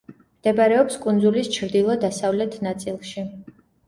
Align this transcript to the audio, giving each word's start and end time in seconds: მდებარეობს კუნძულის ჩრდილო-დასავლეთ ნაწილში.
მდებარეობს 0.37 0.95
კუნძულის 1.03 1.49
ჩრდილო-დასავლეთ 1.57 2.57
ნაწილში. 2.69 3.27